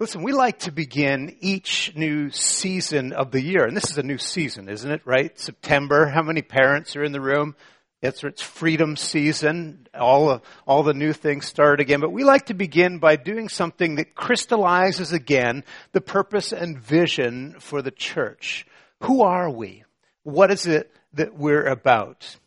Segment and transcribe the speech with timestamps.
[0.00, 4.02] Listen, we like to begin each new season of the year, and this is a
[4.02, 5.38] new season, isn't it, right?
[5.38, 6.06] September.
[6.06, 7.54] How many parents are in the room?
[8.00, 9.88] It's, it's freedom season.
[9.92, 12.00] All, all the new things start again.
[12.00, 17.56] But we like to begin by doing something that crystallizes again the purpose and vision
[17.60, 18.66] for the church.
[19.02, 19.84] Who are we?
[20.22, 22.38] What is it that we're about?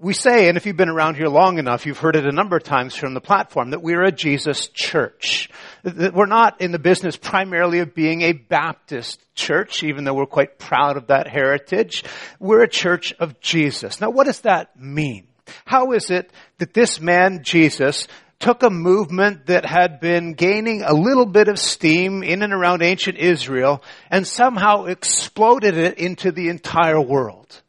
[0.00, 2.56] We say, and if you've been around here long enough, you've heard it a number
[2.56, 5.48] of times from the platform, that we're a Jesus church.
[5.82, 10.26] That we're not in the business primarily of being a Baptist church, even though we're
[10.26, 12.04] quite proud of that heritage.
[12.38, 14.00] We're a church of Jesus.
[14.00, 15.26] Now what does that mean?
[15.64, 18.06] How is it that this man, Jesus,
[18.38, 22.82] took a movement that had been gaining a little bit of steam in and around
[22.82, 27.61] ancient Israel and somehow exploded it into the entire world?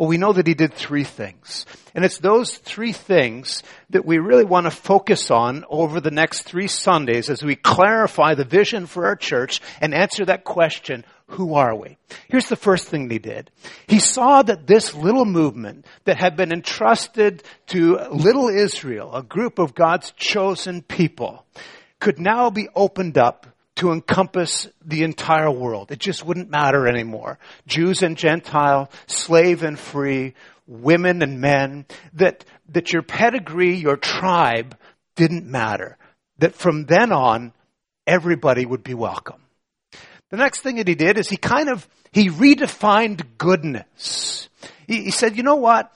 [0.00, 1.66] Well, we know that he did three things.
[1.94, 6.44] And it's those three things that we really want to focus on over the next
[6.44, 11.52] three Sundays as we clarify the vision for our church and answer that question, who
[11.52, 11.98] are we?
[12.28, 13.50] Here's the first thing he did.
[13.88, 19.58] He saw that this little movement that had been entrusted to little Israel, a group
[19.58, 21.44] of God's chosen people,
[21.98, 23.46] could now be opened up
[23.80, 25.90] to encompass the entire world.
[25.90, 27.38] It just wouldn't matter anymore.
[27.66, 30.34] Jews and Gentile, slave and free,
[30.66, 34.76] women and men, that, that your pedigree, your tribe
[35.16, 35.96] didn't matter.
[36.40, 37.54] That from then on,
[38.06, 39.40] everybody would be welcome.
[40.28, 44.50] The next thing that he did is he kind of, he redefined goodness.
[44.86, 45.90] He, he said, you know what?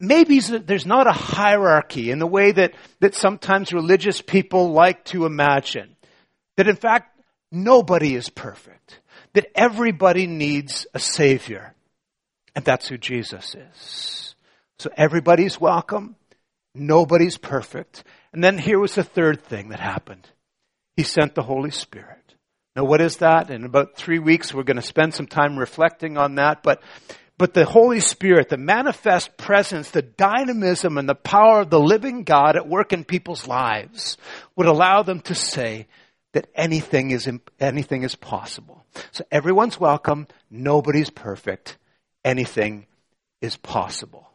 [0.00, 5.26] Maybe there's not a hierarchy in the way that, that sometimes religious people like to
[5.26, 5.96] imagine.
[6.56, 7.12] That in fact,
[7.50, 9.00] Nobody is perfect.
[9.34, 11.74] That everybody needs a Savior.
[12.54, 14.34] And that's who Jesus is.
[14.78, 16.16] So everybody's welcome.
[16.74, 18.04] Nobody's perfect.
[18.32, 20.28] And then here was the third thing that happened.
[20.96, 22.34] He sent the Holy Spirit.
[22.74, 23.50] Now what is that?
[23.50, 26.82] In about three weeks we're going to spend some time reflecting on that, but
[27.38, 32.22] but the Holy Spirit, the manifest presence, the dynamism and the power of the living
[32.22, 34.16] God at work in people's lives
[34.56, 35.86] would allow them to say,
[36.36, 37.26] that anything is,
[37.58, 38.84] anything is possible.
[39.10, 40.26] So everyone's welcome.
[40.50, 41.78] Nobody's perfect.
[42.26, 42.86] Anything
[43.40, 44.28] is possible.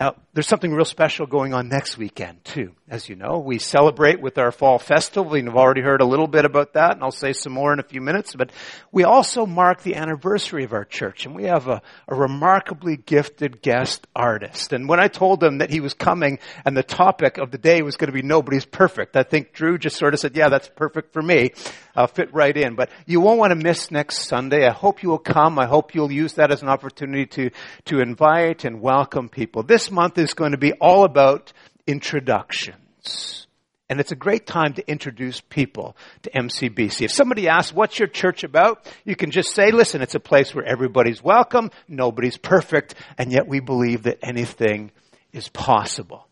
[0.00, 2.70] Now, there's something real special going on next weekend, too.
[2.88, 5.34] As you know, we celebrate with our fall festival.
[5.34, 7.80] and You've already heard a little bit about that, and I'll say some more in
[7.80, 8.36] a few minutes.
[8.36, 8.52] But
[8.92, 13.60] we also mark the anniversary of our church, and we have a, a remarkably gifted
[13.60, 14.72] guest artist.
[14.72, 17.82] And when I told him that he was coming and the topic of the day
[17.82, 20.68] was going to be Nobody's Perfect, I think Drew just sort of said, yeah, that's
[20.68, 21.50] perfect for me.
[21.96, 22.76] I'll fit right in.
[22.76, 24.64] But you won't want to miss next Sunday.
[24.64, 25.58] I hope you will come.
[25.58, 27.50] I hope you'll use that as an opportunity to,
[27.86, 29.64] to invite and welcome people.
[29.64, 31.52] This month is going to be all about
[31.86, 33.46] introductions.
[33.90, 37.06] And it's a great time to introduce people to MCBC.
[37.06, 38.86] If somebody asks, what's your church about?
[39.04, 43.48] You can just say, listen, it's a place where everybody's welcome, nobody's perfect, and yet
[43.48, 44.90] we believe that anything
[45.32, 46.28] is possible.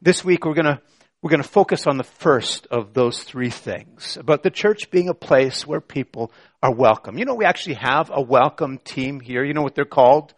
[0.00, 0.80] This week we're gonna,
[1.20, 5.14] we're gonna focus on the first of those three things, about the church being a
[5.14, 7.18] place where people are welcome.
[7.18, 9.44] You know, we actually have a welcome team here.
[9.44, 10.32] You know what they're called?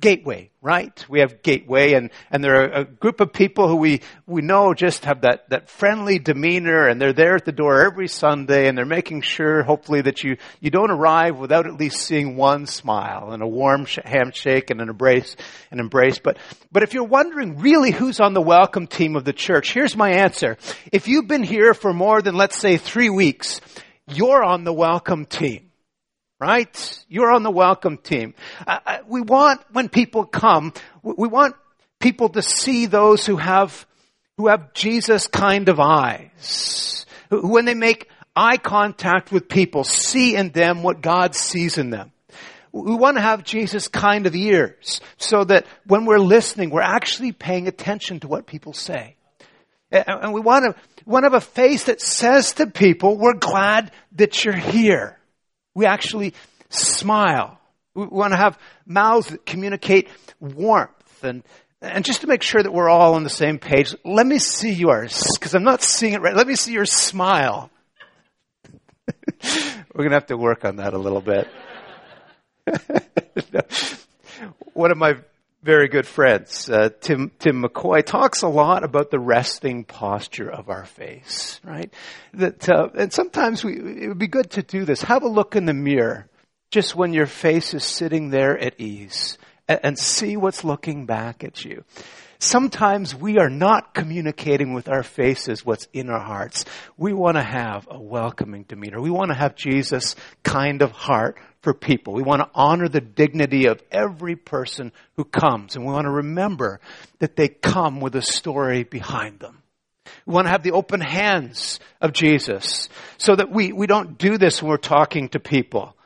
[0.00, 1.04] Gateway, right?
[1.08, 4.74] We have Gateway and, and they're a, a, group of people who we, we know
[4.74, 8.76] just have that, that friendly demeanor and they're there at the door every Sunday and
[8.76, 13.30] they're making sure hopefully that you, you don't arrive without at least seeing one smile
[13.30, 15.36] and a warm sh- handshake and an embrace,
[15.70, 16.18] an embrace.
[16.18, 16.38] But,
[16.72, 20.10] but if you're wondering really who's on the welcome team of the church, here's my
[20.10, 20.58] answer.
[20.90, 23.60] If you've been here for more than let's say three weeks,
[24.08, 25.70] you're on the welcome team
[26.44, 27.04] right?
[27.08, 28.34] You're on the welcome team.
[28.66, 31.56] Uh, uh, we want, when people come, we want
[32.00, 33.86] people to see those who have,
[34.36, 37.06] who have Jesus kind of eyes.
[37.30, 41.88] Who, when they make eye contact with people, see in them what God sees in
[41.88, 42.12] them.
[42.72, 47.32] We want to have Jesus kind of ears so that when we're listening, we're actually
[47.32, 49.16] paying attention to what people say.
[49.90, 53.38] And we want to, we want to have a face that says to people, we're
[53.38, 55.18] glad that you're here.
[55.74, 56.34] We actually
[56.70, 57.58] smile.
[57.94, 60.08] We want to have mouths that communicate
[60.40, 61.42] warmth and
[61.84, 64.72] and just to make sure that we're all on the same page, let me see
[64.72, 66.34] yours, because I'm not seeing it right.
[66.34, 67.70] Let me see your smile.
[69.44, 71.46] we're going to have to work on that a little bit.
[74.72, 75.18] One of my
[75.64, 80.68] very good friends, uh, Tim, Tim McCoy, talks a lot about the resting posture of
[80.68, 81.92] our face, right?
[82.34, 85.00] That, uh, and sometimes we, it would be good to do this.
[85.00, 86.28] Have a look in the mirror
[86.70, 91.42] just when your face is sitting there at ease and, and see what's looking back
[91.42, 91.82] at you.
[92.38, 96.66] Sometimes we are not communicating with our faces what's in our hearts.
[96.98, 99.00] We want to have a welcoming demeanor.
[99.00, 102.12] We want to have Jesus kind of heart for people.
[102.12, 105.74] We want to honor the dignity of every person who comes.
[105.74, 106.78] And we want to remember
[107.18, 109.62] that they come with a story behind them.
[110.26, 114.38] We want to have the open hands of Jesus so that we, we don't do
[114.38, 115.96] this when we're talking to people.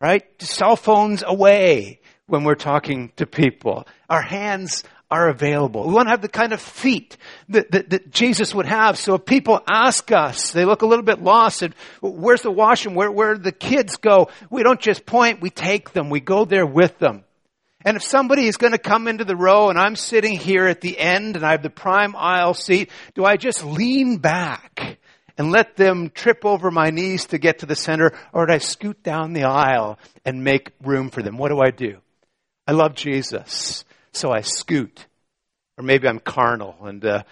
[0.00, 0.24] Right?
[0.40, 3.86] Cell phones away when we're talking to people.
[4.08, 5.86] Our hands are available.
[5.86, 7.16] We want to have the kind of feet
[7.48, 8.98] that, that, that, Jesus would have.
[8.98, 12.94] So if people ask us, they look a little bit lost and where's the washroom?
[12.94, 14.28] Where, where do the kids go?
[14.50, 16.10] We don't just point, we take them.
[16.10, 17.24] We go there with them.
[17.84, 20.82] And if somebody is going to come into the row and I'm sitting here at
[20.82, 24.98] the end and I have the prime aisle seat, do I just lean back
[25.38, 28.58] and let them trip over my knees to get to the center or do I
[28.58, 31.38] scoot down the aisle and make room for them?
[31.38, 31.98] What do I do?
[32.66, 35.06] I love Jesus so I scoot.
[35.76, 37.22] Or maybe I'm carnal and, uh,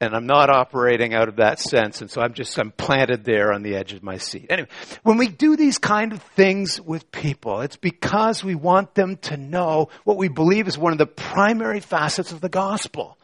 [0.00, 2.00] and I'm not operating out of that sense.
[2.02, 4.46] And so I'm just, I'm planted there on the edge of my seat.
[4.50, 4.68] Anyway,
[5.02, 9.36] when we do these kind of things with people, it's because we want them to
[9.36, 13.16] know what we believe is one of the primary facets of the gospel.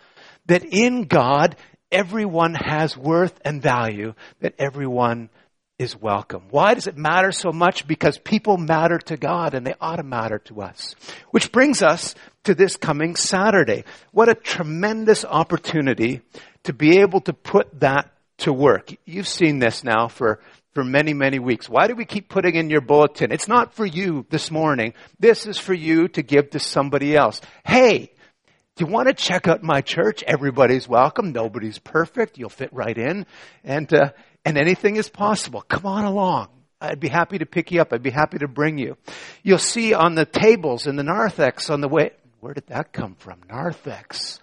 [0.46, 1.56] That in God,
[1.92, 5.28] everyone has worth and value, that everyone
[5.80, 6.42] is welcome.
[6.50, 7.86] Why does it matter so much?
[7.86, 10.94] Because people matter to God and they ought to matter to us.
[11.30, 13.84] Which brings us to this coming Saturday.
[14.12, 16.20] What a tremendous opportunity
[16.64, 18.94] to be able to put that to work.
[19.06, 20.40] You've seen this now for,
[20.74, 21.66] for many, many weeks.
[21.66, 23.32] Why do we keep putting in your bulletin?
[23.32, 24.92] It's not for you this morning.
[25.18, 27.40] This is for you to give to somebody else.
[27.64, 28.12] Hey,
[28.80, 30.22] you want to check out my church?
[30.22, 31.32] Everybody's welcome.
[31.32, 32.38] Nobody's perfect.
[32.38, 33.26] You'll fit right in.
[33.62, 34.12] And, uh,
[34.44, 35.62] and anything is possible.
[35.62, 36.48] Come on along.
[36.80, 37.92] I'd be happy to pick you up.
[37.92, 38.96] I'd be happy to bring you.
[39.42, 42.12] You'll see on the tables in the narthex on the way.
[42.40, 43.40] Where did that come from?
[43.48, 44.40] Narthex.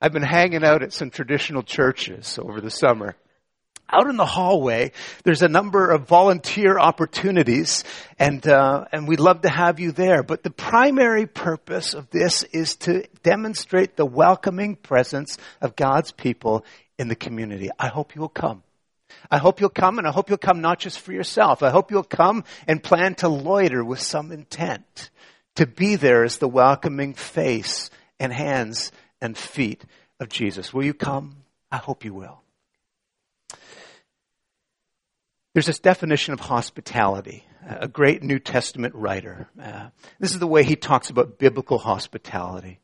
[0.00, 3.16] I've been hanging out at some traditional churches over the summer.
[3.88, 4.90] Out in the hallway,
[5.22, 7.84] there's a number of volunteer opportunities,
[8.18, 10.24] and uh, and we'd love to have you there.
[10.24, 16.64] But the primary purpose of this is to demonstrate the welcoming presence of God's people
[16.98, 17.70] in the community.
[17.78, 18.64] I hope you'll come.
[19.30, 21.62] I hope you'll come and I hope you'll come not just for yourself.
[21.62, 25.10] I hope you'll come and plan to loiter with some intent.
[25.56, 27.88] To be there as the welcoming face
[28.20, 29.84] and hands and feet
[30.20, 30.72] of Jesus.
[30.74, 31.36] Will you come?
[31.70, 32.42] I hope you will.
[35.56, 37.42] There's this definition of hospitality.
[37.66, 39.48] A great New Testament writer.
[39.58, 39.88] Uh,
[40.20, 42.78] this is the way he talks about biblical hospitality.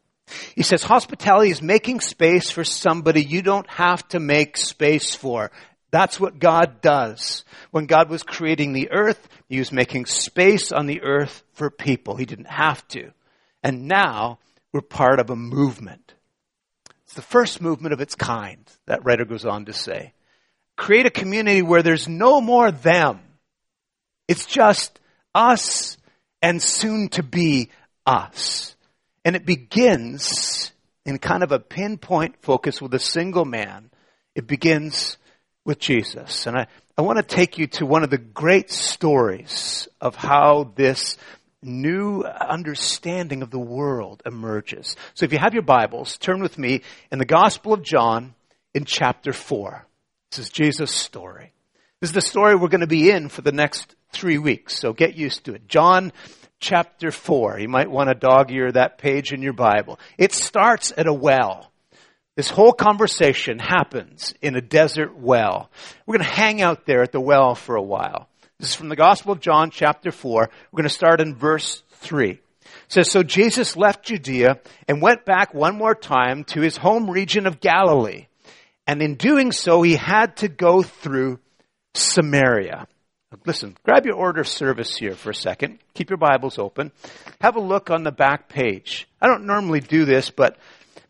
[0.57, 5.51] He says hospitality is making space for somebody you don't have to make space for.
[5.91, 7.45] That's what God does.
[7.73, 12.17] When God was creating the earth, He was making space on the earth for people.
[12.17, 13.13] He didn't have to.
[13.63, 14.39] And now
[14.73, 16.15] we're part of a movement.
[17.05, 20.15] It's the first movement of its kind, that writer goes on to say.
[20.83, 23.21] Create a community where there's no more them.
[24.27, 24.99] It's just
[25.33, 25.97] us
[26.43, 27.69] and soon to be
[28.05, 28.75] us.
[29.25, 30.73] And it begins
[31.07, 33.93] in kind of a pinpoint focus with a single man.
[34.35, 35.19] It begins
[35.65, 36.49] with Jesus.
[36.49, 36.67] And I,
[36.99, 41.17] I want to take you to one of the great stories of how this
[41.63, 44.97] new understanding of the world emerges.
[45.15, 46.83] So if you have your Bibles, turn with me
[47.13, 48.35] in the Gospel of John
[48.75, 49.87] in chapter 4.
[50.33, 51.53] This is Jesus' story.
[52.01, 54.95] This is the story we're going to be in for the next three weeks, so
[54.95, 55.69] get used to it.
[55.69, 56.11] John
[56.59, 57.59] chapter 4.
[57.61, 60.01] You might want to dog ear that page in your Bible.
[60.17, 61.71] It starts at a well.
[62.35, 65.71] This whole conversation happens in a desert well.
[66.07, 68.31] We're going to hang out there at the well for a while.
[68.59, 70.49] This is from the Gospel of John, chapter 4.
[70.73, 72.31] We're going to start in verse 3.
[72.31, 72.41] It
[72.89, 77.47] says, So Jesus left Judea and went back one more time to his home region
[77.47, 78.29] of Galilee.
[78.87, 81.39] And in doing so, he had to go through
[81.95, 82.87] Samaria.
[83.47, 85.79] Listen, grab your order of service here for a second.
[85.95, 86.93] Keep your Bibles open.
[87.41, 89.09] Have a look on the back page.
[89.21, 90.59] I don't normally do this, but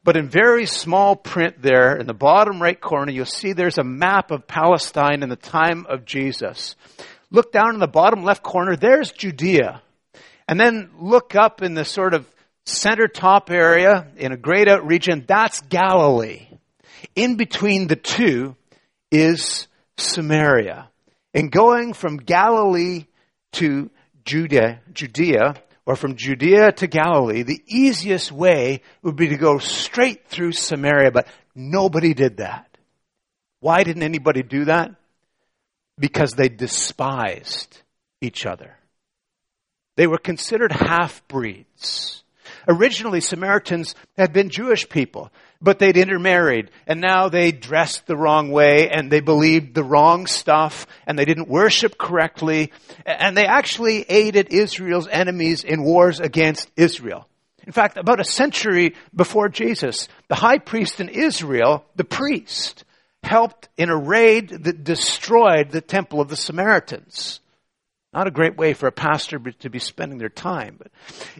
[0.05, 3.85] but in very small print there, in the bottom right corner, you'll see there's a
[3.85, 6.75] map of Palestine in the time of Jesus.
[7.31, 9.81] Look down in the bottom left corner, there's Judea.
[10.49, 12.27] And then look up in the sort of
[12.67, 16.49] center top area in a grayed out region, that's Galilee.
[17.15, 18.57] In between the two
[19.11, 20.89] is Samaria.
[21.35, 23.07] And going from Galilee
[23.53, 23.91] to
[24.25, 25.55] Judea, Judea
[25.85, 31.11] or from Judea to Galilee, the easiest way would be to go straight through Samaria,
[31.11, 32.69] but nobody did that.
[33.61, 34.95] Why didn't anybody do that?
[35.99, 37.83] Because they despised
[38.21, 38.77] each other.
[39.97, 42.25] They were considered half breeds.
[42.67, 45.31] Originally, Samaritans had been Jewish people,
[45.63, 50.27] but they'd intermarried, and now they dressed the wrong way, and they believed the wrong
[50.27, 52.73] stuff, and they didn't worship correctly,
[53.07, 57.29] and they actually aided Israel's enemies in wars against Israel.
[57.65, 62.85] In fact, about a century before Jesus, the high priest in Israel, the priest,
[63.23, 67.39] helped in a raid that destroyed the temple of the Samaritans.
[68.13, 70.77] Not a great way for a pastor to be spending their time.
[70.79, 70.91] But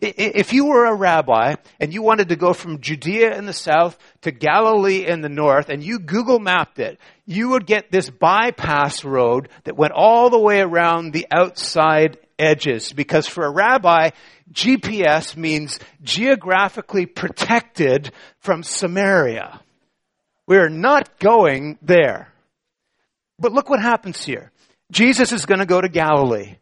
[0.01, 3.99] if you were a rabbi and you wanted to go from Judea in the south
[4.23, 9.05] to Galilee in the north and you Google mapped it, you would get this bypass
[9.05, 12.95] road that went all the way around the outside edges.
[12.95, 14.11] Because for a rabbi,
[14.51, 19.61] GPS means geographically protected from Samaria.
[20.47, 22.33] We're not going there.
[23.39, 24.51] But look what happens here.
[24.91, 26.57] Jesus is going to go to Galilee,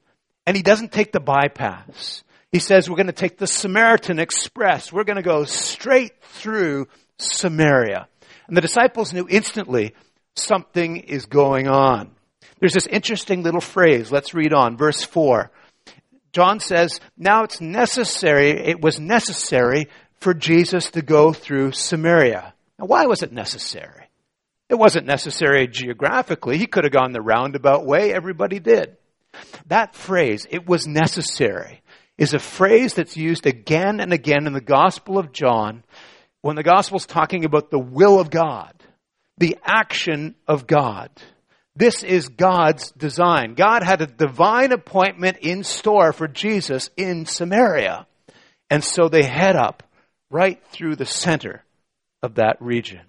[0.51, 2.25] and he doesn't take the bypass.
[2.51, 4.93] He says, We're going to take the Samaritan Express.
[4.93, 6.89] We're going to go straight through
[7.19, 8.09] Samaria.
[8.49, 9.95] And the disciples knew instantly
[10.35, 12.11] something is going on.
[12.59, 14.11] There's this interesting little phrase.
[14.11, 14.77] Let's read on.
[14.77, 15.53] Verse 4.
[16.33, 22.55] John says, Now it's necessary, it was necessary for Jesus to go through Samaria.
[22.77, 24.09] Now, why was it necessary?
[24.69, 26.59] It wasn't necessary geographically.
[26.59, 28.13] He could have gone the roundabout way.
[28.13, 28.97] Everybody did.
[29.67, 31.83] That phrase, it was necessary,
[32.19, 35.85] is a phrase that's used again and again in the Gospel of John
[36.43, 38.75] when the Gospel's talking about the will of God,
[39.39, 41.11] the action of God.
[41.77, 43.55] This is God's design.
[43.55, 48.07] God had a divine appointment in store for Jesus in Samaria.
[48.69, 49.83] And so they head up
[50.31, 51.65] right through the center
[52.23, 53.01] of that region.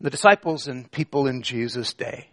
[0.00, 2.28] The disciples and people in Jesus' day,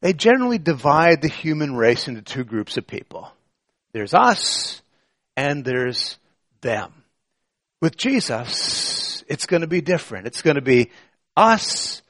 [0.00, 3.30] they generally divide the human race into two groups of people.
[3.92, 4.80] There's us
[5.36, 6.18] and there's
[6.60, 6.92] them.
[7.80, 10.26] With Jesus, it's going to be different.
[10.26, 10.90] It's going to be
[11.36, 12.02] us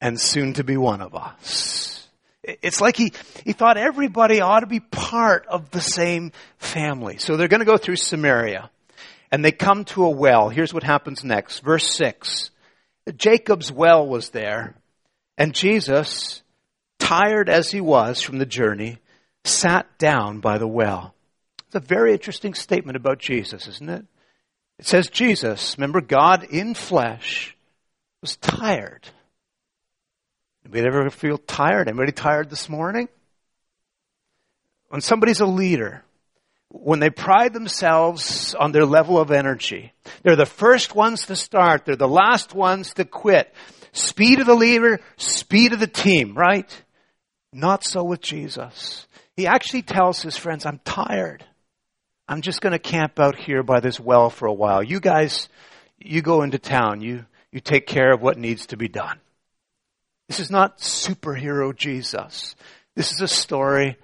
[0.00, 2.08] and soon to be one of us.
[2.42, 3.12] It's like he,
[3.44, 7.18] he thought everybody ought to be part of the same family.
[7.18, 8.70] So they're going to go through Samaria
[9.32, 10.48] and they come to a well.
[10.48, 11.60] Here's what happens next.
[11.60, 12.50] Verse 6.
[13.16, 14.74] Jacob's well was there,
[15.38, 16.42] and Jesus,
[16.98, 18.98] tired as he was from the journey,
[19.44, 21.14] sat down by the well.
[21.66, 24.04] It's a very interesting statement about Jesus, isn't it?
[24.78, 27.56] It says Jesus, remember, God in flesh,
[28.20, 29.08] was tired.
[30.64, 31.88] Anybody ever feel tired?
[31.88, 33.08] Anybody tired this morning?
[34.88, 36.04] When somebody's a leader,
[36.68, 39.92] when they pride themselves on their level of energy.
[40.22, 41.84] They're the first ones to start.
[41.84, 43.52] They're the last ones to quit.
[43.92, 46.68] Speed of the leader, speed of the team, right?
[47.56, 49.06] Not so with Jesus.
[49.34, 51.42] He actually tells his friends, I'm tired.
[52.28, 54.82] I'm just going to camp out here by this well for a while.
[54.82, 55.48] You guys,
[55.98, 57.00] you go into town.
[57.00, 59.18] You, you take care of what needs to be done.
[60.28, 62.56] This is not superhero Jesus.
[62.94, 63.96] This is a story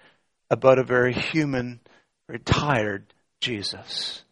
[0.49, 1.81] about a very human
[2.29, 3.05] retired
[3.41, 4.25] Jesus.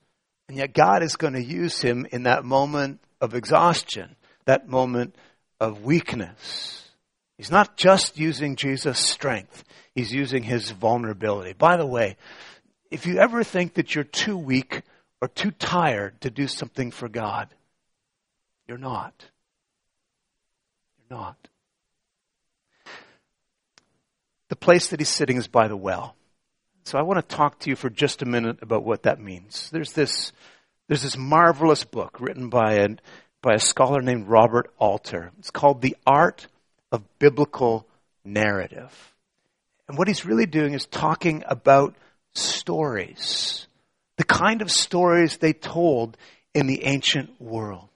[0.48, 5.14] And yet God is going to use him in that moment of exhaustion, that moment
[5.60, 6.79] of weakness.
[7.40, 11.54] He's not just using Jesus' strength, he's using his vulnerability.
[11.54, 12.18] By the way,
[12.90, 14.82] if you ever think that you're too weak
[15.22, 17.48] or too tired to do something for God,
[18.68, 19.24] you're not.
[20.98, 21.48] You're not.
[24.48, 26.16] The place that he's sitting is by the well.
[26.84, 29.70] So I want to talk to you for just a minute about what that means.
[29.70, 30.32] There's this,
[30.88, 32.88] there's this marvelous book written by a,
[33.40, 35.32] by a scholar named Robert Alter.
[35.38, 36.46] It's called The Art
[36.92, 37.86] of Biblical
[38.24, 39.14] Narrative.
[39.88, 41.94] And what he's really doing is talking about
[42.32, 43.66] stories,
[44.16, 46.16] the kind of stories they told
[46.54, 47.88] in the ancient world.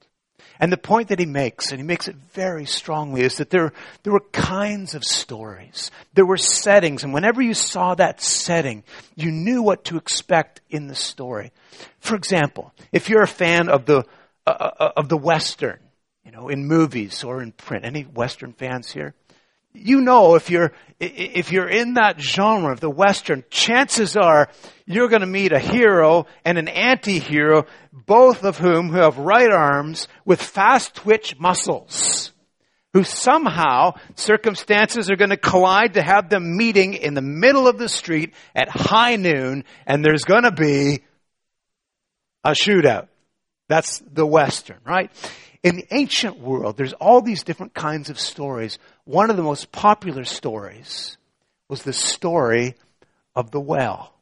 [0.61, 3.73] And the point that he makes, and he makes it very strongly, is that there,
[4.03, 5.91] there were kinds of stories.
[6.15, 8.85] There were settings, and whenever you saw that setting,
[9.17, 11.51] you knew what to expect in the story.
[11.99, 14.05] For example, if you're a fan of the,
[14.47, 15.81] uh, uh of the Western,
[16.35, 19.15] know, in movies or in print, any Western fans here?
[19.75, 24.49] you know if you're if you're in that genre of the western chances are
[24.87, 29.51] you're going to meet a hero and an anti-hero both of whom who have right
[29.51, 32.31] arms with fast twitch muscles
[32.93, 37.77] who somehow circumstances are going to collide to have them meeting in the middle of
[37.77, 41.03] the street at high noon and there's going to be
[42.45, 43.09] a shootout
[43.69, 45.11] that's the western right
[45.65, 48.79] in the ancient world, there's all these different kinds of stories.
[49.05, 51.17] One of the most popular stories
[51.69, 52.75] was the story
[53.35, 54.13] of the well.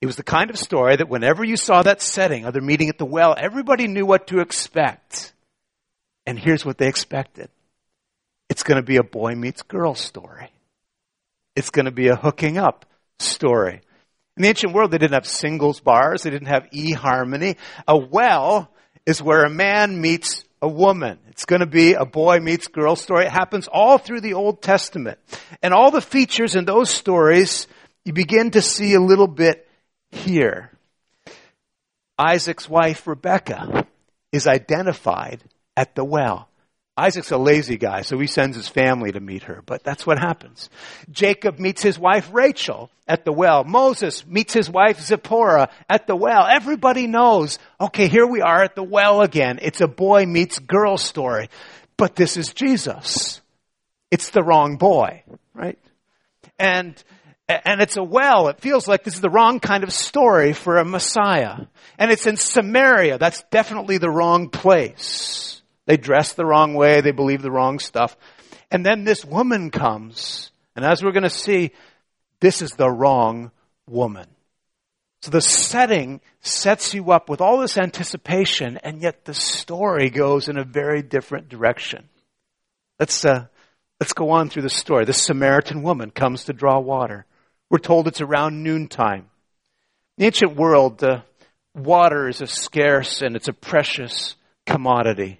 [0.00, 2.98] It was the kind of story that whenever you saw that setting, other meeting at
[2.98, 5.32] the well, everybody knew what to expect.
[6.24, 7.50] And here's what they expected.
[8.48, 10.52] It's going to be a boy meets girl story.
[11.56, 12.86] It's going to be a hooking up
[13.18, 13.80] story.
[14.36, 16.22] In the ancient world, they didn't have singles bars.
[16.22, 17.56] They didn't have e-harmony.
[17.88, 18.70] A well
[19.06, 21.18] is where a man meets a woman.
[21.28, 23.26] It's going to be a boy meets girl story.
[23.26, 25.18] It happens all through the Old Testament.
[25.62, 27.66] And all the features in those stories,
[28.04, 29.68] you begin to see a little bit
[30.10, 30.70] here.
[32.18, 33.86] Isaac's wife, Rebecca,
[34.32, 35.42] is identified
[35.76, 36.48] at the well.
[36.96, 40.18] Isaac's a lazy guy, so he sends his family to meet her, but that's what
[40.18, 40.70] happens.
[41.10, 43.64] Jacob meets his wife Rachel at the well.
[43.64, 46.46] Moses meets his wife Zipporah at the well.
[46.46, 49.58] Everybody knows, okay, here we are at the well again.
[49.60, 51.48] It's a boy meets girl story.
[51.96, 53.40] But this is Jesus.
[54.12, 55.78] It's the wrong boy, right?
[56.58, 57.02] And
[57.48, 58.48] and it's a well.
[58.48, 61.66] It feels like this is the wrong kind of story for a Messiah.
[61.98, 63.18] And it's in Samaria.
[63.18, 65.62] That's definitely the wrong place.
[65.86, 67.00] They dress the wrong way.
[67.00, 68.16] They believe the wrong stuff.
[68.70, 70.50] And then this woman comes.
[70.76, 71.72] And as we're going to see,
[72.40, 73.50] this is the wrong
[73.88, 74.26] woman.
[75.22, 80.48] So the setting sets you up with all this anticipation, and yet the story goes
[80.48, 82.08] in a very different direction.
[83.00, 83.46] Let's, uh,
[84.00, 85.06] let's go on through the story.
[85.06, 87.24] The Samaritan woman comes to draw water.
[87.70, 89.30] We're told it's around noontime.
[90.18, 91.22] In the ancient world, uh,
[91.74, 94.36] water is a scarce and it's a precious
[94.66, 95.38] commodity.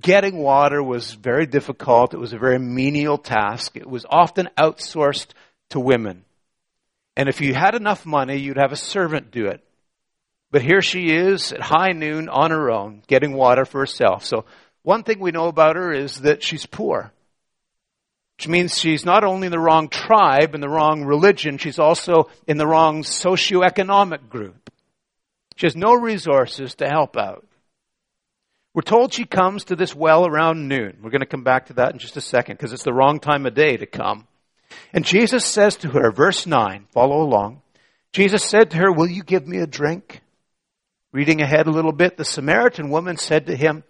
[0.00, 2.14] Getting water was very difficult.
[2.14, 3.76] It was a very menial task.
[3.76, 5.28] It was often outsourced
[5.70, 6.24] to women.
[7.16, 9.62] And if you had enough money, you'd have a servant do it.
[10.50, 14.24] But here she is at high noon on her own, getting water for herself.
[14.24, 14.44] So
[14.82, 17.12] one thing we know about her is that she's poor.
[18.36, 22.30] Which means she's not only in the wrong tribe and the wrong religion, she's also
[22.46, 24.70] in the wrong socioeconomic group.
[25.56, 27.46] She has no resources to help out.
[28.74, 30.98] We're told she comes to this well around noon.
[31.02, 33.20] We're going to come back to that in just a second because it's the wrong
[33.20, 34.26] time of day to come.
[34.94, 37.60] And Jesus says to her, verse 9, follow along.
[38.12, 40.22] Jesus said to her, Will you give me a drink?
[41.12, 43.84] Reading ahead a little bit, the Samaritan woman said to him,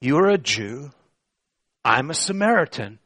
[0.00, 0.90] You are a Jew.
[1.84, 2.98] I'm a Samaritan.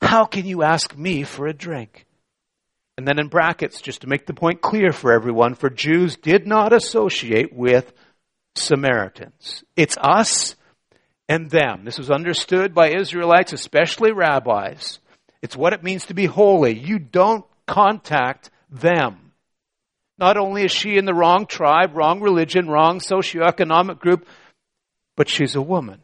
[0.00, 2.06] How can you ask me for a drink?
[2.96, 6.46] And then in brackets, just to make the point clear for everyone, for Jews did
[6.46, 7.92] not associate with
[8.54, 9.64] Samaritans.
[9.76, 10.56] It's us
[11.28, 11.84] and them.
[11.84, 14.98] This was understood by Israelites, especially rabbis.
[15.42, 16.78] It's what it means to be holy.
[16.78, 19.32] You don't contact them.
[20.18, 24.26] Not only is she in the wrong tribe, wrong religion, wrong socioeconomic group,
[25.16, 26.02] but she's a woman.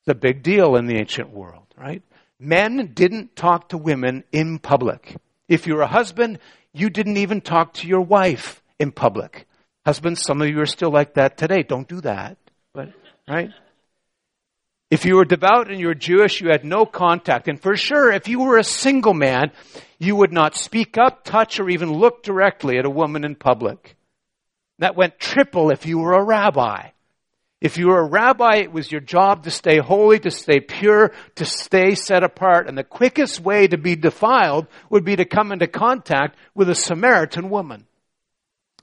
[0.00, 2.02] It's a big deal in the ancient world, right?
[2.38, 5.16] Men didn't talk to women in public.
[5.48, 6.38] If you're a husband,
[6.72, 9.47] you didn't even talk to your wife in public.
[9.88, 11.62] Husbands, some of you are still like that today.
[11.62, 12.36] Don't do that.
[12.74, 12.90] But,
[13.26, 13.48] right?
[14.90, 17.48] If you were devout and you were Jewish, you had no contact.
[17.48, 19.50] And for sure, if you were a single man,
[19.98, 23.96] you would not speak up, touch, or even look directly at a woman in public.
[24.78, 26.90] That went triple if you were a rabbi.
[27.62, 31.12] If you were a rabbi, it was your job to stay holy, to stay pure,
[31.36, 32.68] to stay set apart.
[32.68, 36.74] And the quickest way to be defiled would be to come into contact with a
[36.74, 37.86] Samaritan woman.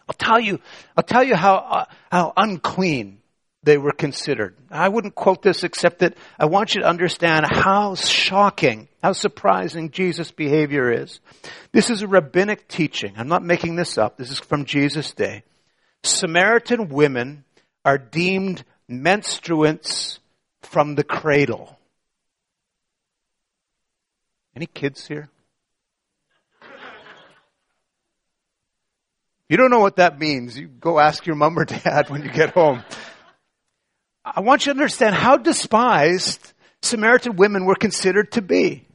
[0.07, 0.59] I'll tell you,
[0.95, 3.19] I'll tell you how, uh, how unclean
[3.63, 4.55] they were considered.
[4.69, 9.89] I wouldn't quote this except that I want you to understand how shocking, how surprising
[9.89, 11.19] Jesus' behavior is.
[11.71, 13.13] This is a rabbinic teaching.
[13.17, 14.17] I'm not making this up.
[14.17, 15.43] This is from Jesus' day.
[16.03, 17.43] Samaritan women
[17.83, 20.19] are deemed menstruants
[20.61, 21.79] from the cradle.
[24.55, 25.29] Any kids here?
[29.49, 32.31] You don't know what that means, you go ask your mom or dad when you
[32.31, 32.83] get home.
[34.23, 38.87] I want you to understand how despised Samaritan women were considered to be.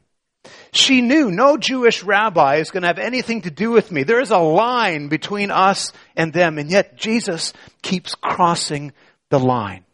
[0.72, 4.04] She knew no Jewish rabbi is going to have anything to do with me.
[4.04, 8.92] There is a line between us and them, and yet Jesus keeps crossing
[9.28, 9.84] the line.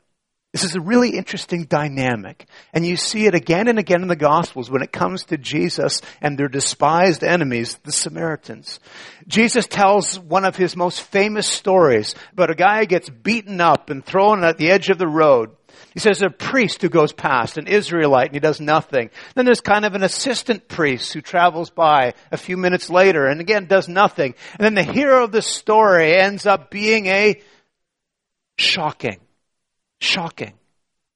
[0.57, 2.47] This is a really interesting dynamic.
[2.73, 6.01] And you see it again and again in the Gospels when it comes to Jesus
[6.23, 8.81] and their despised enemies, the Samaritans.
[9.29, 13.91] Jesus tells one of his most famous stories about a guy who gets beaten up
[13.91, 15.51] and thrown at the edge of the road.
[15.93, 19.11] He says a priest who goes past, an Israelite, and he does nothing.
[19.35, 23.43] Then there's kind of an assistant priest who travels by a few minutes later and
[23.43, 24.35] again does nothing.
[24.59, 27.43] And then the hero of the story ends up being a
[28.57, 29.19] shocking
[30.01, 30.53] Shocking.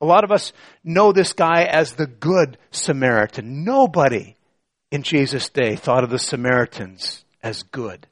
[0.01, 3.65] A lot of us know this guy as the good Samaritan.
[3.65, 4.37] Nobody
[4.91, 8.07] in Jesus' day thought of the Samaritans as good.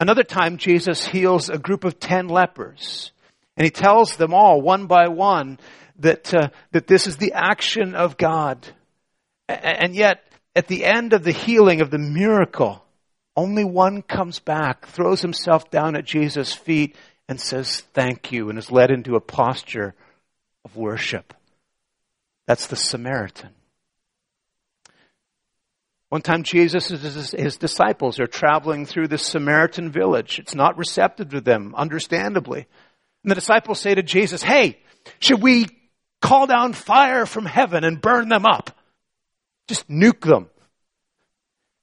[0.00, 3.12] Another time, Jesus heals a group of ten lepers.
[3.56, 5.58] And he tells them all, one by one,
[5.98, 8.66] that, uh, that this is the action of God.
[9.48, 10.24] And yet,
[10.56, 12.84] at the end of the healing of the miracle,
[13.36, 16.96] only one comes back, throws himself down at Jesus' feet,
[17.28, 19.94] and says, Thank you, and is led into a posture
[20.64, 21.34] of worship.
[22.46, 23.50] That's the Samaritan.
[26.08, 30.38] One time, Jesus and his disciples are traveling through this Samaritan village.
[30.38, 32.66] It's not receptive to them, understandably.
[33.24, 34.78] And the disciples say to Jesus, Hey,
[35.20, 35.68] should we
[36.20, 38.76] call down fire from heaven and burn them up?
[39.68, 40.50] Just nuke them.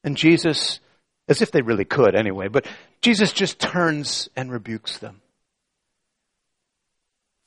[0.04, 0.80] And Jesus,
[1.28, 2.68] as if they really could anyway, but
[3.02, 5.22] Jesus just turns and rebukes them.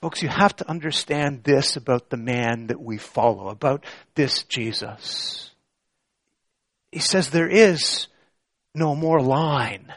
[0.02, 3.84] Folks, you have to understand this about the man that we follow, about
[4.16, 5.52] this Jesus.
[6.90, 8.08] He says there is
[8.74, 9.92] no more line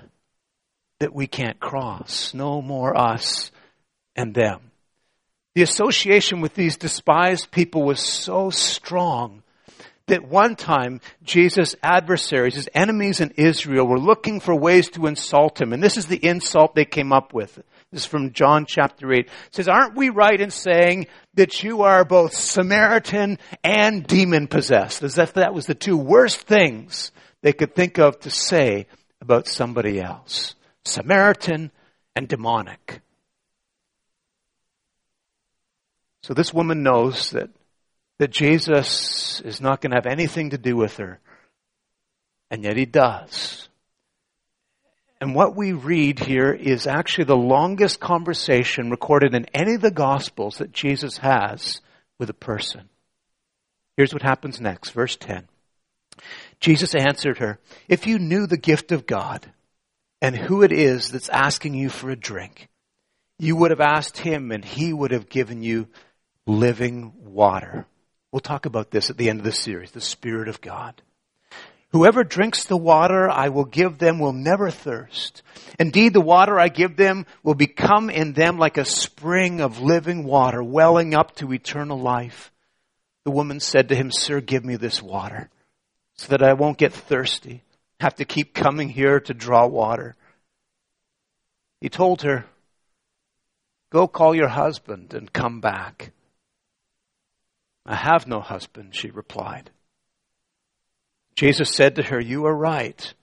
[0.99, 3.51] that we can't cross, no more us
[4.15, 4.69] and them.
[5.55, 9.41] The association with these despised people was so strong
[10.05, 15.59] that one time Jesus' adversaries, his enemies in Israel, were looking for ways to insult
[15.59, 15.73] him.
[15.73, 17.59] And this is the insult they came up with.
[17.95, 19.19] This is from John chapter 8.
[19.19, 25.01] It says, Aren't we right in saying that you are both Samaritan and demon possessed?
[25.01, 28.88] As if that was the two worst things they could think of to say
[29.21, 30.55] about somebody else.
[30.84, 31.71] Samaritan
[32.17, 32.99] and demonic.
[36.23, 37.49] So this woman knows that,
[38.19, 41.21] that Jesus is not going to have anything to do with her.
[42.51, 43.69] And yet he does.
[45.25, 49.89] And what we read here is actually the longest conversation recorded in any of the
[49.89, 51.81] Gospels that Jesus has
[52.19, 52.89] with a person.
[53.97, 55.47] Here's what happens next, verse 10.
[56.59, 57.57] Jesus answered her,
[57.89, 59.51] If you knew the gift of God
[60.21, 62.67] and who it is that's asking you for a drink,
[63.39, 65.88] you would have asked him and he would have given you
[66.45, 67.88] living water.
[68.31, 71.01] We'll talk about this at the end of the series, the Spirit of God.
[71.95, 75.43] Whoever drinks the water I will give them will never thirst.
[75.79, 80.25] Indeed, the water I give them will become in them like a spring of living
[80.25, 82.51] water welling up to eternal life.
[83.23, 85.49] The woman said to him, Sir, give me this water
[86.15, 87.63] so that I won't get thirsty,
[88.01, 90.17] have to keep coming here to draw water.
[91.79, 92.45] He told her,
[93.89, 96.12] Go call your husband and come back.
[97.86, 99.71] I have no husband, she replied.
[101.35, 103.13] Jesus said to her, You are right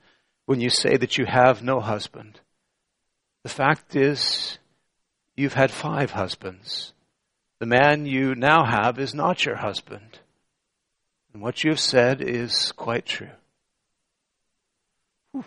[0.46, 2.40] when you say that you have no husband.
[3.42, 4.59] The fact is,
[5.35, 6.92] you've had five husbands.
[7.59, 10.18] The man you now have is not your husband.
[11.33, 13.31] And what you have said is quite true.
[15.33, 15.44] Whew.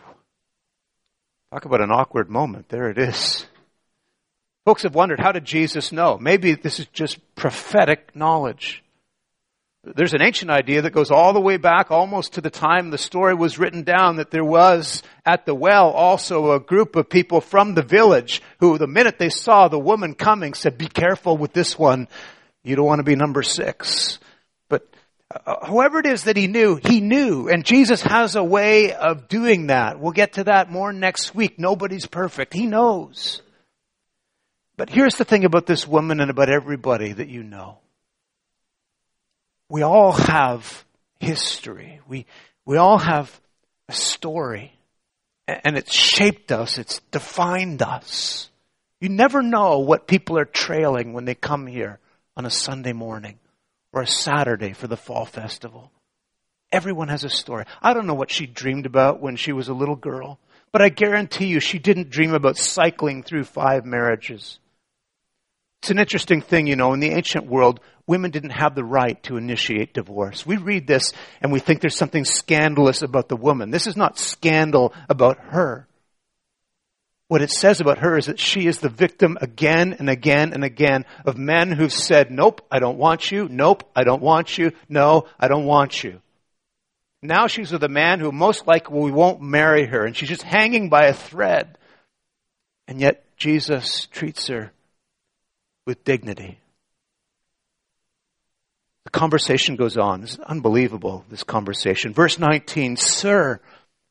[1.51, 2.69] Talk about an awkward moment.
[2.69, 3.45] There it is.
[4.65, 6.17] Folks have wondered, how did Jesus know?
[6.17, 8.84] Maybe this is just prophetic knowledge.
[9.93, 12.98] There's an ancient idea that goes all the way back almost to the time the
[12.98, 17.39] story was written down that there was at the well also a group of people
[17.39, 21.54] from the village who the minute they saw the woman coming said, be careful with
[21.54, 22.08] this one.
[22.63, 24.17] You don't want to be number six.
[24.69, 24.88] But
[25.45, 27.48] uh, whoever it is that he knew, he knew.
[27.48, 30.00] And Jesus has a way of doing that.
[30.00, 31.60] We'll get to that more next week.
[31.60, 32.54] Nobody's perfect.
[32.54, 33.43] He knows.
[34.78, 37.78] But here's the thing about this woman and about everybody that you know
[39.69, 40.86] we all have
[41.19, 41.99] history.
[42.08, 42.25] We,
[42.65, 43.39] we all have
[43.88, 44.73] a story.
[45.47, 46.78] And it's shaped us.
[46.78, 48.49] It's defined us.
[48.99, 51.99] You never know what people are trailing when they come here
[52.36, 53.38] on a Sunday morning
[53.93, 55.91] or a Saturday for the fall festival.
[56.71, 57.65] Everyone has a story.
[57.82, 60.39] I don't know what she dreamed about when she was a little girl,
[60.71, 64.60] but I guarantee you she didn't dream about cycling through five marriages.
[65.82, 69.22] It's an interesting thing, you know, in the ancient world, women didn't have the right
[69.24, 70.46] to initiate divorce.
[70.46, 73.72] We read this and we think there's something scandalous about the woman.
[73.72, 75.88] This is not scandal about her.
[77.28, 80.63] What it says about her is that she is the victim again and again and
[80.63, 83.48] again of men who've said, nope, I don't want you.
[83.50, 84.74] Nope, I don't want you.
[84.88, 86.22] No, I don't want you.
[87.24, 90.89] Now she's with a man who most likely won't marry her and she's just hanging
[90.89, 91.80] by a thread.
[92.88, 94.72] And yet Jesus treats her
[95.88, 96.60] with dignity.
[99.06, 100.24] The conversation goes on.
[100.24, 102.13] It's unbelievable, this conversation.
[102.13, 103.60] Verse 19, Sir,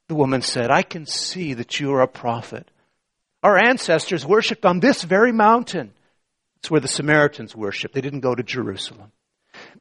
[0.08, 2.70] the woman said, I can see that you are a prophet.
[3.42, 5.92] Our ancestors worshipped on this very mountain.
[6.56, 7.94] It's where the Samaritans worshiped.
[7.94, 9.12] They didn't go to Jerusalem.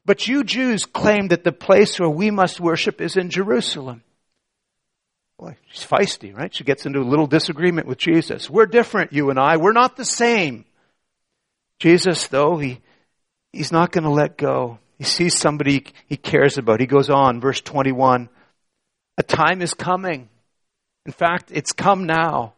[0.04, 4.02] But you Jews claim that the place where we must worship is in Jerusalem.
[5.38, 6.54] Boy, she's feisty, right?
[6.54, 8.50] She gets into a little disagreement with Jesus.
[8.50, 9.56] We're different, you and I.
[9.56, 10.64] We're not the same.
[11.78, 12.80] Jesus, though, he,
[13.52, 14.78] he's not going to let go.
[14.98, 16.80] He sees somebody he cares about.
[16.80, 18.28] He goes on, verse 21.
[19.18, 20.28] A time is coming.
[21.06, 22.54] In fact, it's come now.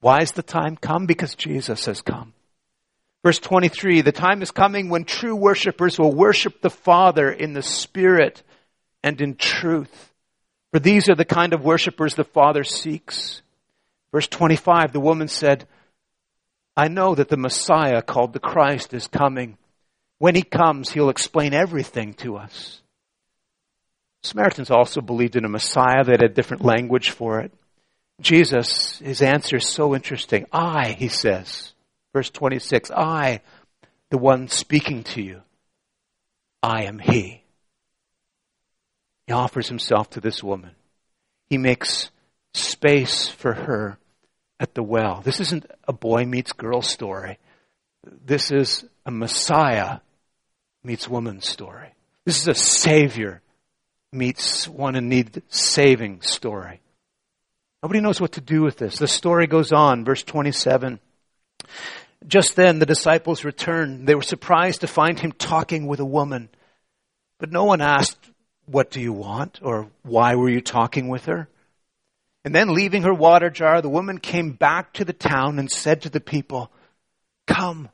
[0.00, 1.06] Why is the time come?
[1.06, 2.32] Because Jesus has come.
[3.24, 7.62] Verse 23, the time is coming when true worshippers will worship the Father in the
[7.62, 8.42] Spirit
[9.02, 10.12] and in truth.
[10.70, 13.42] For these are the kind of worshippers the Father seeks.
[14.12, 15.66] Verse 25, the woman said,
[16.76, 19.58] I know that the Messiah called the Christ is coming.
[20.18, 22.80] When he comes, he'll explain everything to us.
[24.22, 27.52] Samaritans also believed in a Messiah that had different language for it.
[28.20, 30.46] Jesus, his answer is so interesting.
[30.52, 31.72] I, he says,
[32.12, 33.42] verse 26, I,
[34.10, 35.42] the one speaking to you,
[36.62, 37.44] I am he.
[39.28, 40.70] He offers himself to this woman.
[41.48, 42.10] He makes
[42.54, 43.98] space for her
[44.58, 45.20] at the well.
[45.22, 47.38] This isn't a boy meets girl story.
[48.24, 50.00] This is a Messiah
[50.82, 51.94] meets woman story.
[52.24, 53.42] This is a Savior
[54.12, 56.80] meets one in need saving story.
[57.82, 58.98] Nobody knows what to do with this.
[58.98, 60.98] The story goes on, verse 27.
[62.26, 64.06] Just then the disciples returned.
[64.06, 66.48] They were surprised to find him talking with a woman.
[67.38, 68.18] But no one asked,
[68.66, 69.60] What do you want?
[69.62, 71.48] or Why were you talking with her?
[72.44, 76.02] And then leaving her water jar, the woman came back to the town and said
[76.02, 76.72] to the people,
[77.46, 77.90] Come,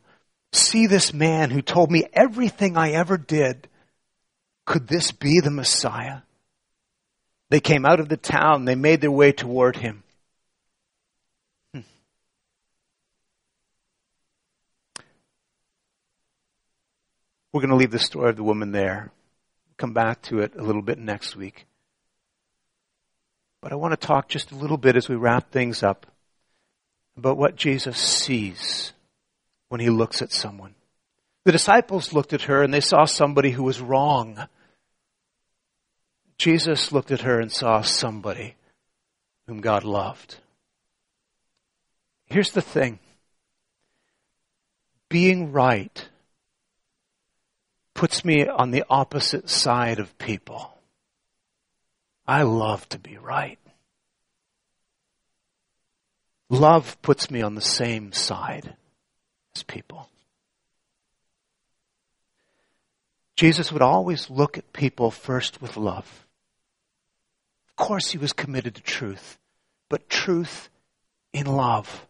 [0.55, 3.69] see this man who told me everything I ever did.
[4.65, 6.21] Could this be the Messiah?
[7.51, 8.65] They came out of the town.
[8.65, 10.03] They made their way toward him.
[11.75, 11.81] Hmm.
[17.53, 19.13] We're going to leave the story of the woman there.
[19.77, 21.67] Come back to it a little bit next week.
[23.61, 26.07] But I want to talk just a little bit as we wrap things up
[27.17, 28.94] about what Jesus sees
[29.69, 30.75] when he looks at someone.
[31.45, 34.47] The disciples looked at her and they saw somebody who was wrong.
[36.39, 38.57] Jesus looked at her and saw somebody
[39.47, 40.37] whom God loved.
[42.27, 42.99] Here's the thing
[45.09, 46.09] being right
[47.95, 50.77] puts me on the opposite side of people.
[52.27, 53.59] I love to be right.
[56.49, 58.75] Love puts me on the same side
[59.63, 60.09] people.
[63.37, 66.27] Jesus would always look at people first with love.
[67.71, 69.39] Of course, he was committed to truth,
[69.89, 70.69] but truth
[71.33, 72.07] in love.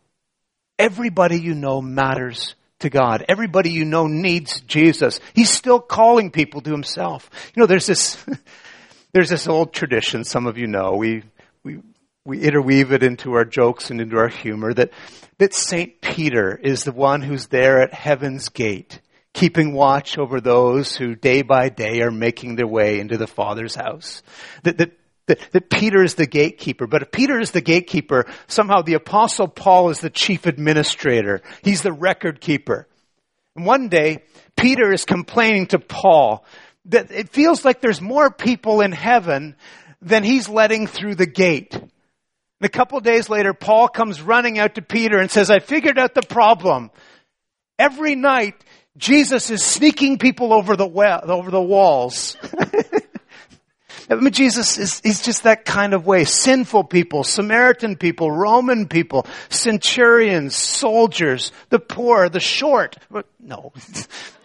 [0.78, 3.24] Everybody you know matters to God.
[3.28, 5.20] Everybody you know needs Jesus.
[5.34, 7.30] He's still calling people to himself.
[7.54, 8.22] You know, there's this,
[9.12, 11.22] there's this old tradition, some of you know, we,
[11.62, 11.78] we,
[12.24, 14.90] we interweave it into our jokes and into our humor that,
[15.38, 16.00] that St.
[16.00, 19.00] Peter is the one who's there at heaven's gate
[19.34, 23.74] keeping watch over those who day by day are making their way into the Father's
[23.74, 24.22] house.
[24.62, 24.92] That, that,
[25.26, 26.86] that, that, Peter is the gatekeeper.
[26.86, 31.42] But if Peter is the gatekeeper, somehow the apostle Paul is the chief administrator.
[31.62, 32.86] He's the record keeper.
[33.56, 34.22] And one day,
[34.56, 36.44] Peter is complaining to Paul
[36.86, 39.56] that it feels like there's more people in heaven
[40.00, 41.76] than he's letting through the gate.
[42.64, 45.98] And a couple days later, Paul comes running out to Peter and says, I figured
[45.98, 46.90] out the problem.
[47.78, 48.54] Every night,
[48.96, 52.38] Jesus is sneaking people over the well, over the walls.
[54.08, 56.24] I mean, Jesus is, he's just that kind of way.
[56.24, 62.96] Sinful people, Samaritan people, Roman people, centurions, soldiers, the poor, the short,
[63.38, 63.74] no.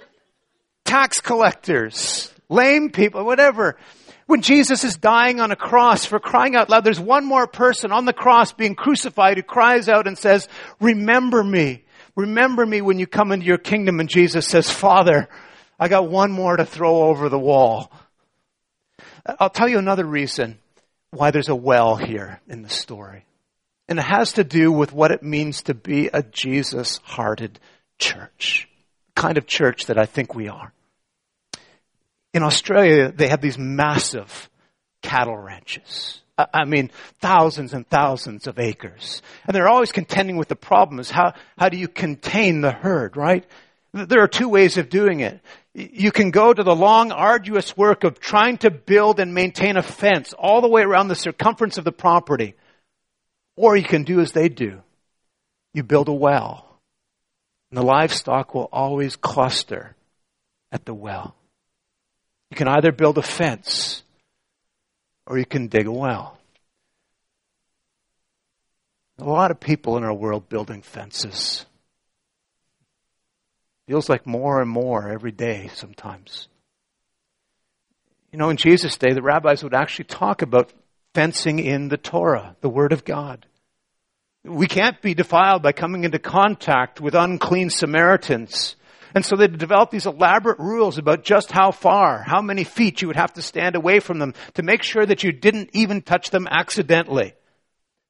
[0.83, 3.77] Tax collectors, lame people, whatever.
[4.29, 7.91] When Jesus is dying on a cross for crying out loud, there's one more person
[7.91, 10.47] on the cross being crucified who cries out and says,
[10.79, 11.83] remember me.
[12.15, 13.99] Remember me when you come into your kingdom.
[13.99, 15.29] And Jesus says, Father,
[15.79, 17.91] I got one more to throw over the wall.
[19.39, 20.59] I'll tell you another reason
[21.09, 23.25] why there's a well here in the story.
[23.87, 27.59] And it has to do with what it means to be a Jesus hearted
[27.97, 28.69] church.
[29.15, 30.71] Kind of church that I think we are.
[32.33, 34.49] In Australia, they have these massive
[35.01, 36.21] cattle ranches.
[36.37, 39.21] I mean, thousands and thousands of acres.
[39.45, 43.17] And they're always contending with the problem is how, how do you contain the herd,
[43.17, 43.45] right?
[43.91, 45.41] There are two ways of doing it.
[45.73, 49.81] You can go to the long, arduous work of trying to build and maintain a
[49.81, 52.55] fence all the way around the circumference of the property.
[53.57, 54.81] Or you can do as they do.
[55.73, 56.65] You build a well.
[57.69, 59.95] And the livestock will always cluster
[60.71, 61.35] at the well.
[62.51, 64.03] You can either build a fence
[65.25, 66.37] or you can dig a well.
[69.19, 71.65] A lot of people in our world building fences.
[73.87, 76.47] Feels like more and more every day sometimes.
[78.31, 80.71] You know, in Jesus' day, the rabbis would actually talk about
[81.13, 83.45] fencing in the Torah, the Word of God.
[84.43, 88.75] We can't be defiled by coming into contact with unclean Samaritans.
[89.13, 93.07] And so they developed these elaborate rules about just how far, how many feet you
[93.07, 96.29] would have to stand away from them to make sure that you didn't even touch
[96.29, 97.33] them accidentally.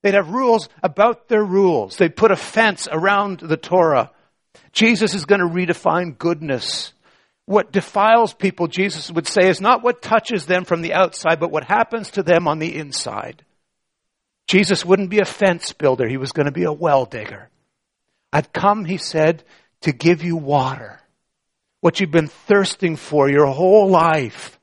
[0.01, 1.97] They'd have rules about their rules.
[1.97, 4.11] They'd put a fence around the Torah.
[4.71, 6.93] Jesus is going to redefine goodness.
[7.45, 11.51] What defiles people, Jesus would say, is not what touches them from the outside, but
[11.51, 13.43] what happens to them on the inside.
[14.47, 16.07] Jesus wouldn't be a fence builder.
[16.07, 17.49] He was going to be a well digger.
[18.31, 19.43] I've come, he said,
[19.81, 20.99] to give you water.
[21.81, 24.59] What you've been thirsting for your whole life.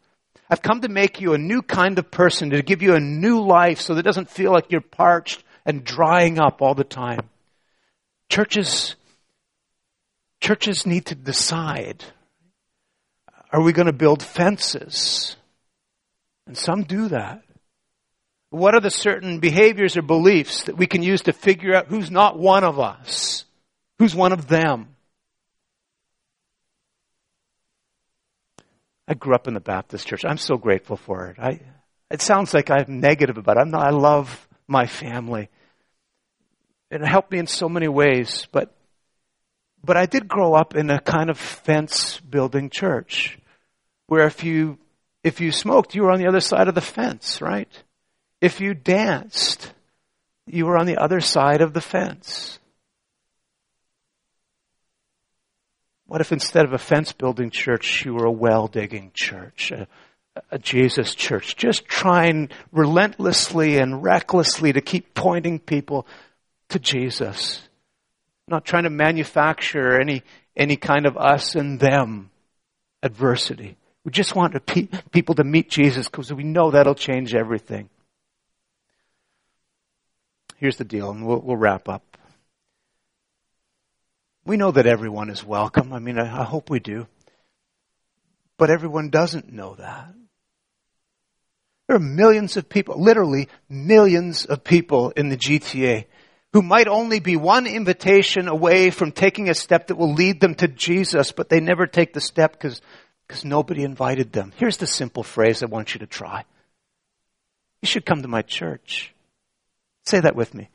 [0.49, 3.41] I've come to make you a new kind of person, to give you a new
[3.41, 7.29] life so that it doesn't feel like you're parched and drying up all the time.
[8.29, 8.97] Churches,
[10.41, 12.05] churches need to decide.
[13.53, 15.37] Are we going to build fences?
[16.47, 17.43] And some do that.
[18.51, 22.11] What are the certain behaviors or beliefs that we can use to figure out who's
[22.11, 23.45] not one of us?
[23.99, 24.96] Who's one of them?
[29.09, 30.25] I grew up in the Baptist church.
[30.25, 31.39] I'm so grateful for it.
[31.39, 31.61] I,
[32.11, 33.61] it sounds like I'm negative about it.
[33.61, 35.49] I'm not, I love my family.
[36.91, 38.75] It helped me in so many ways, but,
[39.85, 43.39] but I did grow up in a kind of fence building church
[44.07, 44.79] where if you,
[45.23, 47.71] if you smoked, you were on the other side of the fence, right?
[48.41, 49.73] If you danced,
[50.47, 52.59] you were on the other side of the fence.
[56.07, 59.89] What if instead of a fence building church, you were a well digging church, a,
[60.51, 66.07] a, Jesus church, just trying relentlessly and recklessly to keep pointing people
[66.69, 67.69] to Jesus,
[68.47, 70.23] not trying to manufacture any,
[70.57, 72.31] any kind of us and them
[73.03, 73.77] adversity.
[74.05, 77.89] We just want pe- people to meet Jesus because we know that'll change everything.
[80.59, 82.16] Here's the deal, and we'll, we'll wrap up.
[84.47, 85.93] We know that everyone is welcome.
[85.93, 87.09] I mean, I, I hope we do.
[88.59, 90.15] But everyone doesn't know that.
[91.89, 96.07] There are millions of people, literally millions of people in the GTA
[96.53, 100.55] who might only be one invitation away from taking a step that will lead them
[100.55, 102.81] to Jesus, but they never take the step because
[103.45, 104.53] nobody invited them.
[104.57, 106.45] Here's the simple phrase I want you to try.
[107.83, 109.13] You should come to my church.
[110.07, 110.71] Say that with me.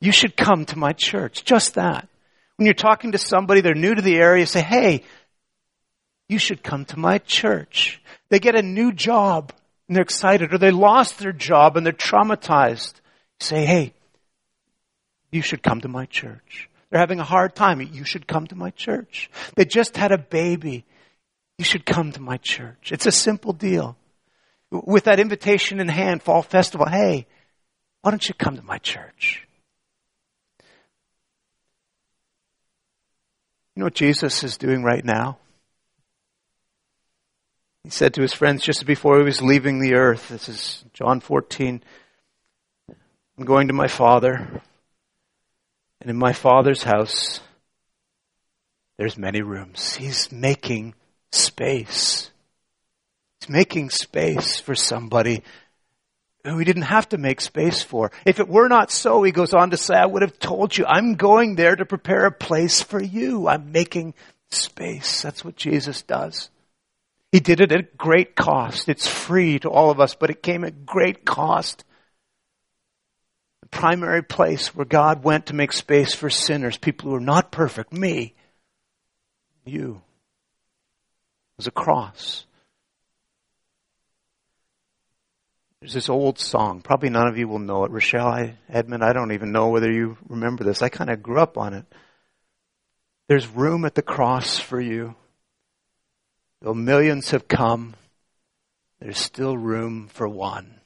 [0.00, 1.44] You should come to my church.
[1.44, 2.08] Just that.
[2.58, 5.04] When you're talking to somebody, they're new to the area, say, hey,
[6.28, 8.02] you should come to my church.
[8.30, 9.52] They get a new job
[9.86, 12.94] and they're excited, or they lost their job and they're traumatized.
[13.38, 13.94] Say, hey,
[15.30, 16.68] you should come to my church.
[16.90, 17.80] They're having a hard time.
[17.80, 19.30] You should come to my church.
[19.54, 20.84] They just had a baby.
[21.58, 22.90] You should come to my church.
[22.90, 23.96] It's a simple deal.
[24.70, 27.26] With that invitation in hand, Fall Festival, hey,
[28.02, 29.47] why don't you come to my church?
[33.78, 35.38] You know what Jesus is doing right now?
[37.84, 41.20] He said to his friends just before he was leaving the earth, this is John
[41.20, 41.80] 14,
[42.88, 44.34] I'm going to my Father,
[46.00, 47.38] and in my Father's house,
[48.96, 49.94] there's many rooms.
[49.94, 50.96] He's making
[51.30, 52.32] space.
[53.38, 55.44] He's making space for somebody
[56.48, 58.10] who he didn't have to make space for.
[58.24, 60.84] If it were not so, he goes on to say, I would have told you,
[60.86, 63.48] I'm going there to prepare a place for you.
[63.48, 64.14] I'm making
[64.50, 65.22] space.
[65.22, 66.50] That's what Jesus does.
[67.32, 68.88] He did it at great cost.
[68.88, 71.84] It's free to all of us, but it came at great cost.
[73.62, 77.50] The primary place where God went to make space for sinners, people who are not
[77.50, 78.34] perfect, me,
[79.66, 80.00] you,
[81.58, 82.46] was a cross.
[85.80, 86.80] There's this old song.
[86.80, 87.92] Probably none of you will know it.
[87.92, 90.82] Rochelle, I, Edmund, I don't even know whether you remember this.
[90.82, 91.84] I kind of grew up on it.
[93.28, 95.14] There's room at the cross for you.
[96.60, 97.94] Though millions have come,
[99.00, 100.80] there's still room for one.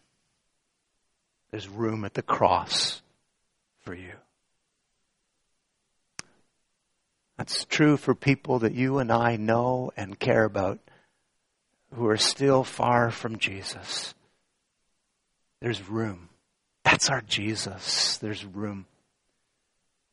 [1.51, 3.01] There's room at the cross
[3.81, 4.13] for you.
[7.39, 10.79] That's true for people that you and I know and care about
[11.95, 14.15] who are still far from Jesus.
[15.63, 16.29] There's room.
[16.83, 18.19] That's our Jesus.
[18.19, 18.85] There's room.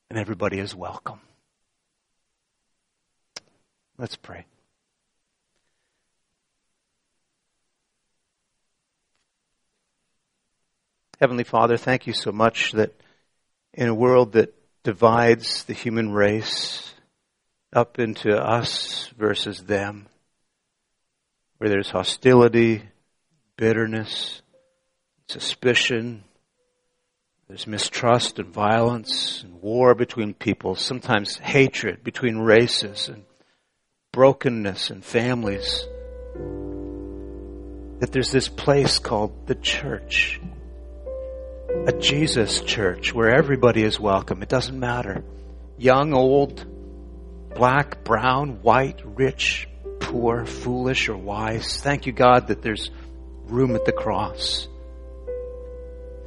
[0.07, 1.21] And everybody is welcome.
[3.97, 4.45] Let's pray.
[11.19, 12.93] Heavenly Father, thank you so much that
[13.73, 16.93] in a world that divides the human race
[17.73, 20.07] up into us versus them,
[21.57, 22.83] where there's hostility,
[23.57, 24.43] bitterness,
[25.29, 26.23] suspicion,
[27.47, 33.23] there's mistrust and violence and war between people, sometimes hatred between races and
[34.11, 35.85] brokenness in families.
[37.99, 40.39] That there's this place called the church.
[41.85, 44.41] A Jesus church where everybody is welcome.
[44.41, 45.23] It doesn't matter.
[45.77, 46.65] Young, old,
[47.53, 49.67] black, brown, white, rich,
[49.99, 51.79] poor, foolish, or wise.
[51.79, 52.89] Thank you, God, that there's
[53.45, 54.68] room at the cross.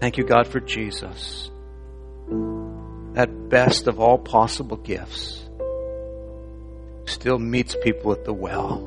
[0.02, 1.52] Thank you, God, for Jesus.
[3.12, 5.48] That best of all possible gifts
[7.04, 8.82] still meets people at the well.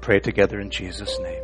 [0.00, 1.42] Pray together in Jesus' name.